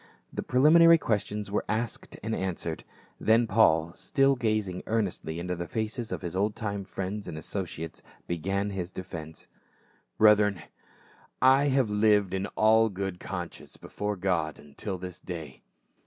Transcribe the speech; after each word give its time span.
The 0.33 0.41
preliminary 0.41 0.97
questions 0.97 1.51
were 1.51 1.63
cisked 1.69 2.17
and 2.23 2.33
answered; 2.35 2.83
then 3.19 3.45
Paul, 3.45 3.93
still 3.93 4.35
gazmg 4.35 4.81
earnestly 4.87 5.39
into 5.39 5.55
the 5.55 5.67
faces 5.67 6.11
of 6.11 6.23
his 6.23 6.35
old 6.35 6.55
time 6.55 6.85
friends 6.85 7.27
and 7.27 7.37
associates, 7.37 8.01
began 8.25 8.71
his 8.71 8.89
defence." 8.89 9.47
Brethren, 10.17 10.63
I 11.39 11.65
have 11.65 11.91
lived 11.91 12.33
in 12.33 12.47
all 12.55 12.89
good 12.89 13.19
conscience 13.19 13.77
before 13.77 14.15
God 14.15 14.57
until 14.57 14.97
this 14.97 15.19
day." 15.21 15.61